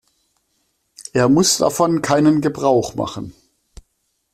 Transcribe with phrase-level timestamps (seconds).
[1.13, 3.35] Er muss davon keinen Gebrauch machen.